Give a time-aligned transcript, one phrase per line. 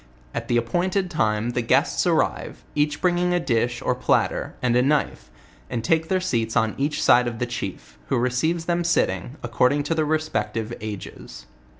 [0.33, 4.81] At the appointed time the guests arrive, each bringing a dish or platter, and a
[4.81, 5.29] knife,
[5.69, 9.83] and take their seats on each side of the chief, who receives them sitting, according
[9.83, 11.45] to their respective ages.